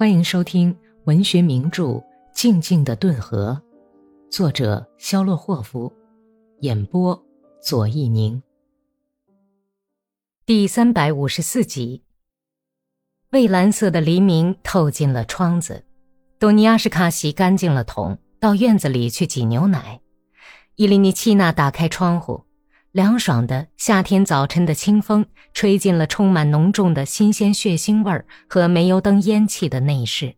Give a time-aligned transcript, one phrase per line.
[0.00, 0.74] 欢迎收听
[1.04, 1.84] 文学名著
[2.32, 3.60] 《静静的顿河》，
[4.34, 5.92] 作者肖洛霍夫，
[6.60, 7.22] 演播
[7.60, 8.42] 左一宁。
[10.46, 12.02] 第三百五十四集。
[13.28, 15.84] 蔚蓝色的黎明透进了窗子，
[16.38, 20.00] 多尼亚什卡洗干净了桶，到院子里去挤牛奶。
[20.76, 22.46] 伊利尼奇娜打开窗户。
[22.92, 30.34] 凉爽的夏天早晨的清风吹进了充满浓重的新鲜血腥味儿和煤油灯烟气的内室。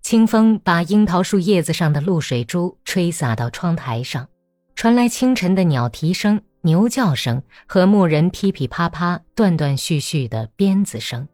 [0.00, 4.28] 清风把樱桃树叶子上的露水珠吹洒到窗台上，
[4.76, 11.26] 传来清晨的鸟啼声、牛叫声和牧人噼噼啪啪、断断续续的鞭子声。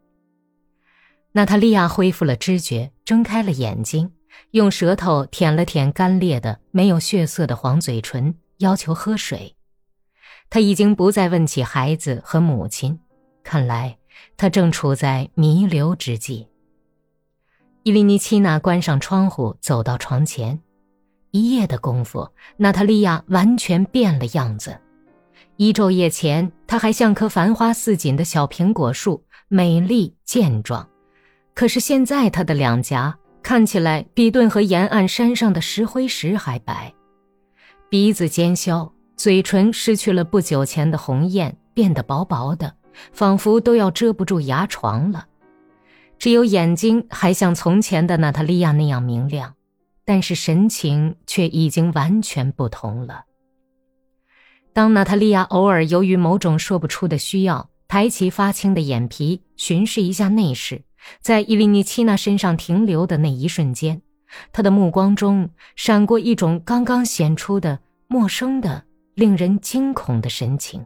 [1.33, 4.11] 娜塔莉亚恢复了知觉，睁开了眼睛，
[4.49, 9.53] 用舌头舔了舔干裂的、没有血色的黄嘴唇，要求喝水。
[10.49, 12.99] 他已经不再问起孩子和母亲，
[13.43, 13.97] 看来
[14.35, 16.47] 他正处在弥留之际。
[17.83, 20.59] 伊利尼奇娜关上窗户，走到床前。
[21.31, 24.77] 一夜的功夫，娜塔莉亚完全变了样子。
[25.57, 30.87] 一昼夜前，她还像棵繁花似锦的小苹果树，美丽健壮。
[31.53, 36.93] 可是现在，她的两颊看起来比顿河沿岸山上的石灰石还白，
[37.89, 38.91] 鼻子尖削。
[39.17, 42.75] 嘴唇失去了不久前的红艳，变得薄薄的，
[43.11, 45.25] 仿佛都要遮不住牙床了。
[46.19, 49.55] 只有眼睛还像从前的娜塔莉亚那样明亮，
[50.05, 53.23] 但是神情却已经完全不同了。
[54.71, 60.83] 当娜塔莉亚偶尔由于某种说不出的需要，抬起发青的眼皮巡视一下内室，
[61.21, 64.03] 在伊利尼奇娜身上停留的那一瞬间，
[64.51, 68.83] 她的目光中闪过一种刚刚显出的陌生的。
[69.17, 70.85] 令人惊恐的神情。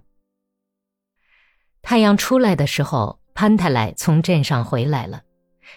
[1.82, 5.24] 太阳出来的时候，潘太来从镇上回来了，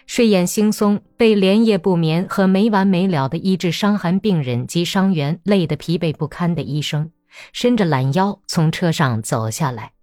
[0.06, 7.10] 睡眼惺忪、被连夜不眠和没完没了的医治伤寒病人及伤员累得疲惫不堪的医生，
[7.52, 9.94] 伸着懒腰从车上走下来。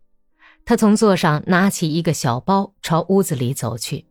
[0.65, 4.07] 他从座上拿起一个小包，朝屋子里走去。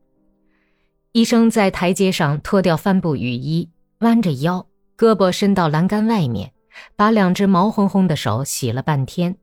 [1.13, 3.69] 医生在台阶上脱掉帆布雨衣，
[3.99, 6.55] 弯着腰，胳膊伸到栏杆外面。
[6.97, 9.37] 把两只毛烘烘的手洗了半天，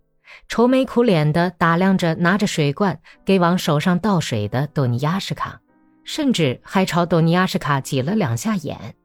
[0.47, 5.61] 愁眉苦脸地打量着拿着水罐给往手上倒水的多尼亚什卡，
[6.03, 8.95] 甚至还朝多尼亚什卡挤了两下眼。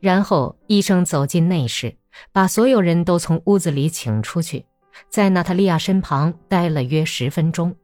[0.00, 1.96] 然后医生走进内室，
[2.32, 4.64] 把所有人都从屋子里请出去，
[5.08, 7.74] 在娜塔莉亚身旁待了约十分钟。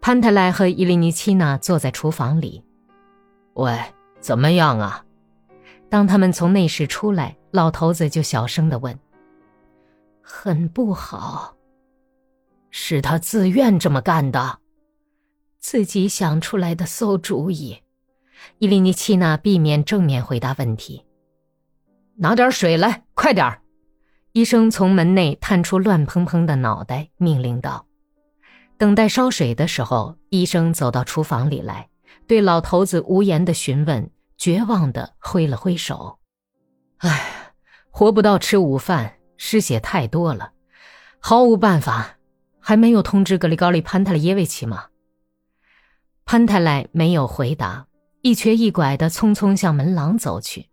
[0.00, 2.62] 潘特莱和伊利尼奇娜坐在厨房里，
[3.54, 3.78] 喂，
[4.20, 5.04] 怎么样啊？
[5.88, 7.36] 当他们从内室出来。
[7.56, 8.98] 老头子就小声的问
[10.20, 11.56] ：“很不好，
[12.68, 14.58] 是他自愿这么干的，
[15.58, 17.78] 自己想出来的馊主意。”
[18.58, 21.06] 伊利尼奇娜避免正面回答问题。
[22.16, 23.62] 拿点水来，快点儿！
[24.32, 27.86] 医生从门内探出乱蓬蓬的脑袋，命令道。
[28.76, 31.88] 等待烧水的时候，医生走到厨房里来，
[32.26, 36.18] 对老头子无言的询问，绝望的挥了挥手
[36.98, 37.32] ：“哎。”
[37.98, 40.52] 活不到吃午饭，失血太多了，
[41.18, 42.18] 毫无办法。
[42.60, 44.88] 还没有通知格里高利潘泰勒耶维奇吗？
[46.26, 47.86] 潘泰莱没有回答，
[48.20, 50.68] 一瘸一拐的匆匆向门廊走去。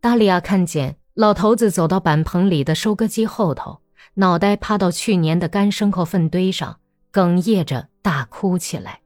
[0.00, 3.80] 达利亚看见老头子走到板棚里的收割机后头，
[4.14, 6.78] 脑袋趴到去年的干牲口粪堆上，
[7.12, 9.00] 哽咽着大哭起来。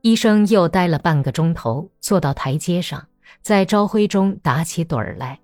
[0.00, 3.06] 医生又待了半个钟头，坐到台阶上，
[3.42, 5.38] 在朝晖中打起盹儿来。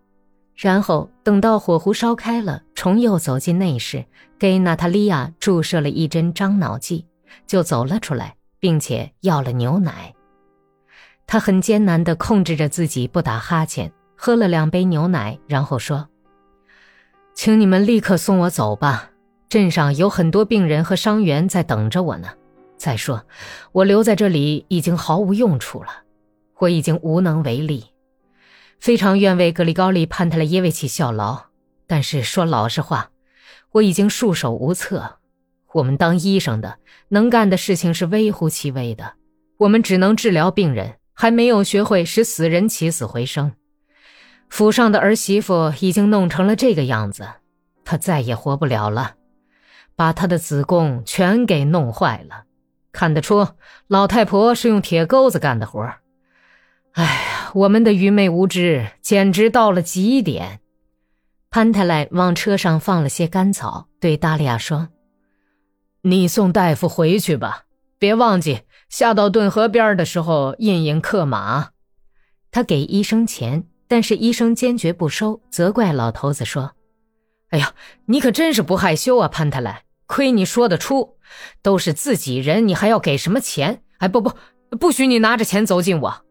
[0.56, 4.04] 然后等到火壶烧开了，重又走进内室，
[4.38, 7.04] 给娜塔莉亚注射了一针樟脑剂，
[7.46, 10.14] 就走了出来，并且要了牛奶。
[11.26, 16.08] 他很艰难地控制着自己不打哈欠，喝了两杯牛奶，然后说
[17.34, 19.10] ：“请你们立刻送我走吧，
[19.50, 22.28] 镇上有很多病人和伤员在等着我呢。
[22.78, 23.22] 再说，
[23.72, 25.90] 我留在这里已经毫无用处了，
[26.58, 27.84] 我已经无能为力。”
[28.78, 31.46] 非常愿为格里高利·潘特莱耶维奇效劳，
[31.86, 33.10] 但是说老实话，
[33.72, 35.18] 我已经束手无策。
[35.72, 36.78] 我们当医生的
[37.08, 39.14] 能干的事情是微乎其微的，
[39.58, 43.52] 我们只能治疗病人，还没有学会使死人起死回生。
[44.48, 47.26] 府上的儿媳妇已经弄成了这个样子，
[47.84, 49.14] 她再也活不了了，
[49.96, 52.44] 把她的子宫全给弄坏了。
[52.92, 53.48] 看得出，
[53.88, 55.82] 老太婆是用铁钩子干的活。
[56.92, 60.60] 哎呀，我们的愚昧无知简直到了极点。
[61.48, 64.88] 潘太来往车上放了些干草，对达利亚说
[66.04, 67.64] ：“你送大夫回去吧，
[67.98, 68.60] 别忘记
[68.90, 71.70] 下到顿河边的时候，印印刻马。
[72.50, 76.72] 他给医生钱，但是医生坚决不收，责怪老头子说
[77.48, 77.72] ：“哎呀，
[78.04, 79.84] 你可真是不害羞啊，潘特莱！
[80.06, 81.16] 亏你说得出，
[81.62, 83.82] 都是自己人，你还要给什么钱？
[83.96, 84.34] 哎，不不，
[84.78, 86.25] 不许你拿着钱走近我。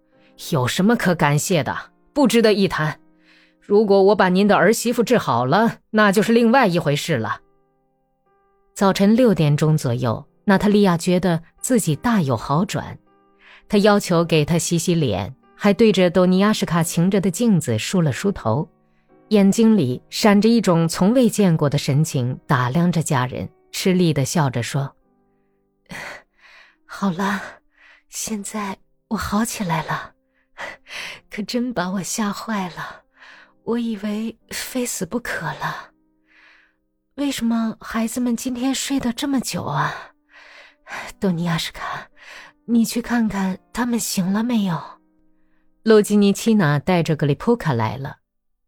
[0.51, 1.75] 有什么可感谢的？
[2.13, 2.99] 不值得一谈。
[3.59, 7.41] 如果我把您的儿媳妇治好了，那就是另外一回事了。”
[8.75, 12.97] 早晨六点钟左右，娜塔莉亚觉得自己大有好转，
[13.67, 18.69] 她要求给她洗洗脸，还对着多尼亚什卡擎着的镜子梳了梳头，
[19.29, 24.93] 眼睛里闪着一种从未见过的神情，打量着家人，吃力的笑着说
[26.85, 27.41] ：“好了，
[28.09, 28.77] 现在
[29.07, 30.11] 我好起来了，
[31.29, 33.03] 可真把我吓坏了，
[33.63, 35.91] 我以为非死不可了。”
[37.15, 39.93] 为什么孩子们今天睡得这么久啊？
[41.19, 42.07] 多尼亚什卡，
[42.65, 44.81] 你去看看他们醒了没有？
[45.83, 48.17] 洛基尼奇娜带着格里普卡来了。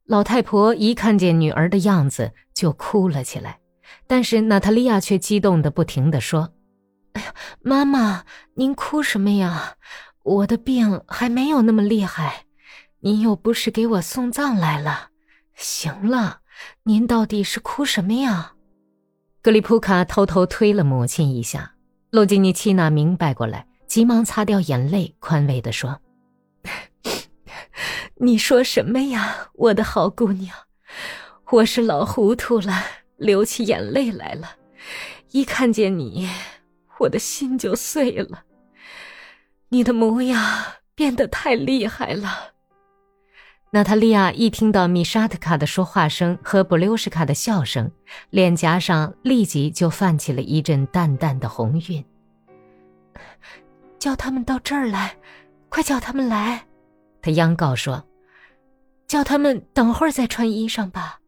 [0.06, 3.60] 老太婆一看见女儿的样子就哭了起来，
[4.08, 6.54] 但是娜塔莉亚却激动的不停的说
[7.14, 8.24] ：“哎呀，妈妈，
[8.56, 9.76] 您哭什么呀？
[10.27, 12.45] 我的病还没有那么厉害，
[13.00, 15.09] 您又不是给我送葬来了。
[15.56, 16.41] 行了。”
[16.85, 18.53] 您到底是哭什么呀？
[19.44, 21.75] 格里普卡偷偷推了母亲一下。
[22.09, 26.01] 洛基尼奇娜明白过来，急忙擦掉眼泪，宽慰地说
[28.18, 30.51] ：“你说什么呀，我的好姑娘？
[31.51, 32.83] 我是老糊涂了，
[33.18, 34.56] 流起眼泪来了。
[35.29, 36.27] 一看见你，
[37.01, 38.45] 我的心就碎了。
[39.69, 40.64] 你的模样
[40.96, 42.54] 变得太厉害了。”
[43.72, 47.92] 娜塔莉亚一听到米沙特卡的说话声和布留什卡的笑声，
[48.30, 52.04] 脸颊上立即就泛起了一阵淡淡的红晕。
[54.00, 55.18] 叫他们到这儿来，
[55.68, 56.66] 快叫他们来！
[57.22, 58.02] 他央告说
[59.06, 61.20] ：“叫他们等会儿再穿衣裳吧。”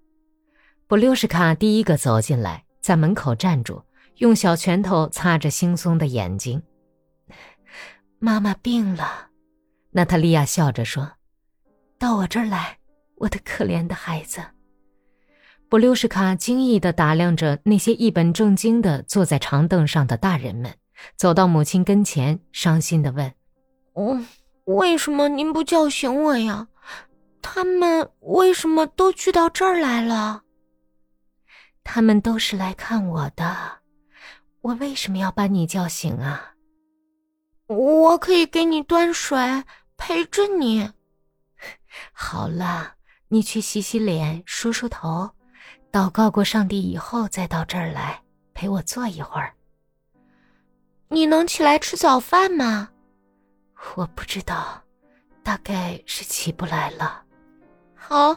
[0.88, 3.84] 布留什卡第一个走进来，在门口站住，
[4.16, 6.62] 用小拳头擦着惺忪的眼睛。
[8.22, 9.30] 妈妈病了，
[9.92, 11.10] 娜塔莉亚笑着说。
[11.98, 12.78] 到我这儿来，
[13.16, 14.42] 我的可怜的孩子。
[15.70, 20.76] 布留什卡惊异地打量着那些一本正经地坐在长凳上的大人们，
[21.16, 23.34] 走到母亲跟前，伤心地问
[23.96, 24.28] ：“嗯，
[24.66, 26.68] 为什么您不叫醒我呀？
[27.42, 30.44] 他们为什么都聚到这儿来了？
[31.86, 33.80] 他们都是来看我的。
[34.60, 36.56] 我为什么要把你叫醒啊？
[37.70, 39.64] 我可以给你端水，
[39.96, 40.92] 陪着你。”
[42.12, 42.96] 好了，
[43.28, 45.30] 你去洗洗脸，梳梳头，
[45.92, 48.20] 祷告过上帝以后，再到这儿来
[48.54, 49.54] 陪我坐一会儿。
[51.10, 52.90] 你能起来吃早饭吗？
[53.96, 54.82] 我不知道，
[55.44, 57.24] 大概是起不来了。
[57.94, 58.36] 好，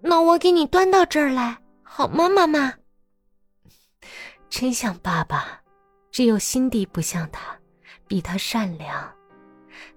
[0.00, 2.72] 那我给你端到这儿来，好吗，妈妈？
[4.48, 5.60] 真像爸爸，
[6.10, 7.56] 只有心地不像他，
[8.10, 9.08] 比他善良。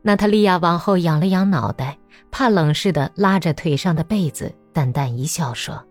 [0.04, 1.98] 娜塔莉亚往后仰了仰脑袋。
[2.30, 5.86] 怕冷似的拉着腿上的被子，淡淡一笑说：“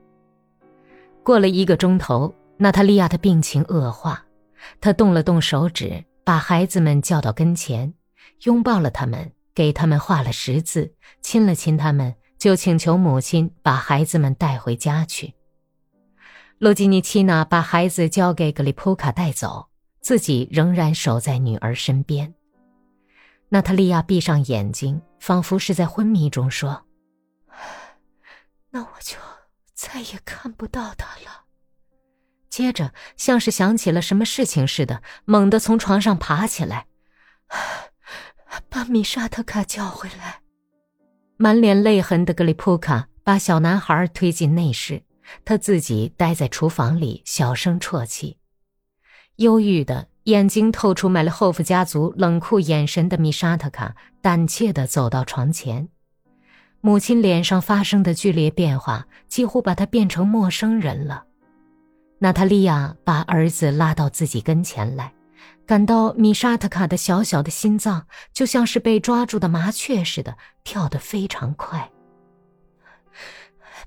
[1.22, 4.24] 过了一个钟头，娜塔莉亚的病情恶化。
[4.80, 7.94] 她动了动手指，把孩子们叫到跟前，
[8.42, 15.34] 拥抱了他们，给他们画了十字，亲了亲他们，就请求母亲把孩子们带回家去。
[16.58, 19.68] 洛基尼奇娜把孩子交给格里普卡带走，
[20.02, 22.34] 自己仍然守在女儿身边。
[23.48, 26.84] 娜塔莉亚闭上眼睛。”仿佛是在昏迷中说
[28.70, 29.16] ：“那我就
[29.72, 31.44] 再也看不到他了。”
[32.50, 36.88] 接着，像是想起了什么事情似的，猛地从床上爬起来，
[38.68, 40.40] 把米沙特卡叫回来。
[41.36, 45.04] 满脸泪痕的格里普卡把小男孩推进内室，
[45.44, 48.38] 他自己待在厨房里，小声啜泣，
[49.36, 50.08] 忧郁的。
[50.26, 55.88] 眼睛透出买了后夫家族冷酷眼神的米沙特卡，胆怯地走到床前。
[56.80, 61.24] 母亲脸上发生的剧烈变化，几乎把她变成陌生人了。
[62.20, 65.12] 娜塔莉亚把儿子拉到自己跟前来，
[65.66, 71.90] 感到米沙特卡的小小的心脏就像是被抓住的麻雀似的，跳得非常快。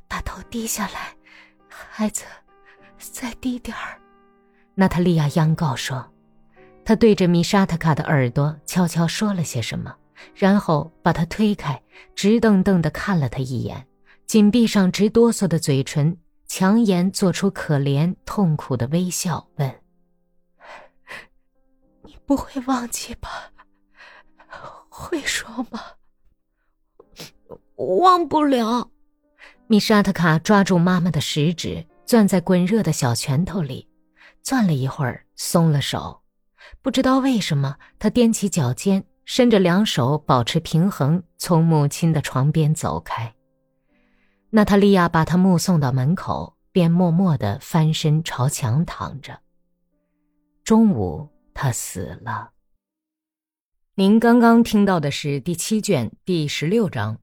[0.09, 1.15] 把头低下来，
[1.69, 2.25] 孩子，
[2.97, 4.01] 再低点儿。
[4.75, 6.11] 娜塔莉亚央告说。
[6.87, 9.95] 他对着米沙特卡的耳朵悄悄说了些什么，
[10.35, 11.81] 然后把他推开，
[12.13, 13.87] 直瞪瞪地看了他一眼，
[14.27, 16.15] 紧闭上直哆嗦的嘴唇，
[16.45, 19.81] 强颜做出可怜痛苦的微笑，问
[22.05, 23.51] ：“你不会忘记吧，
[24.87, 25.81] 会说吗？
[27.77, 28.91] 忘不了。
[29.65, 33.89] 米沙特卡抓住妈妈的食指，攥在滚热的小拳头里，
[34.45, 36.21] 攥了一会儿，松了手。
[36.83, 43.33] 不知道为什么，他踮起脚尖，伸着两手保持平衡，从母亲的床边走开。
[44.51, 49.39] 娜塔莉亚把他目送到门口，便默默地翻身朝墙躺着。
[50.63, 52.51] 中午，他死了。
[53.95, 57.17] 您刚刚听到的是第七卷第十六章。